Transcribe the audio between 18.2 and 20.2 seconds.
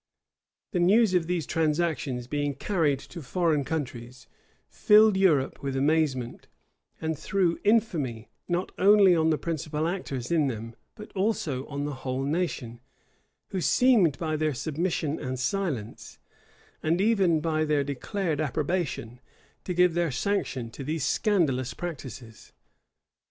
approbation, to give their